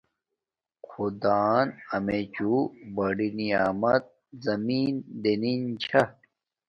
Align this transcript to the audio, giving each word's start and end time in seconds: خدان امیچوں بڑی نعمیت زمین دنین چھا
خدان 0.89 1.65
امیچوں 1.95 2.59
بڑی 2.95 3.29
نعمیت 3.37 4.05
زمین 4.45 4.93
دنین 5.23 5.61
چھا 5.83 6.01